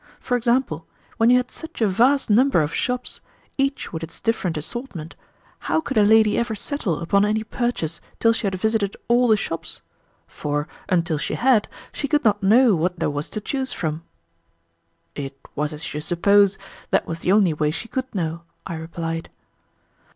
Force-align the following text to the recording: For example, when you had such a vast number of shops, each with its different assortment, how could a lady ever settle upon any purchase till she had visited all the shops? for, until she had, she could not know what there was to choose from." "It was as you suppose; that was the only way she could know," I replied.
For 0.19 0.35
example, 0.35 0.87
when 1.17 1.29
you 1.29 1.37
had 1.37 1.51
such 1.51 1.79
a 1.79 1.87
vast 1.87 2.27
number 2.27 2.63
of 2.63 2.73
shops, 2.73 3.21
each 3.55 3.93
with 3.93 4.01
its 4.01 4.19
different 4.19 4.57
assortment, 4.57 5.15
how 5.69 5.79
could 5.79 5.95
a 5.95 6.01
lady 6.01 6.39
ever 6.39 6.55
settle 6.55 6.97
upon 7.01 7.23
any 7.23 7.43
purchase 7.43 8.01
till 8.19 8.33
she 8.33 8.47
had 8.47 8.55
visited 8.55 8.97
all 9.07 9.27
the 9.27 9.37
shops? 9.37 9.83
for, 10.25 10.67
until 10.89 11.19
she 11.19 11.35
had, 11.35 11.67
she 11.91 12.07
could 12.07 12.25
not 12.25 12.41
know 12.41 12.73
what 12.73 12.97
there 12.99 13.11
was 13.11 13.29
to 13.29 13.39
choose 13.41 13.73
from." 13.73 14.01
"It 15.13 15.37
was 15.53 15.71
as 15.71 15.93
you 15.93 16.01
suppose; 16.01 16.57
that 16.89 17.05
was 17.05 17.19
the 17.19 17.31
only 17.31 17.53
way 17.53 17.69
she 17.69 17.87
could 17.87 18.15
know," 18.15 18.41
I 18.65 18.77
replied. 18.77 19.29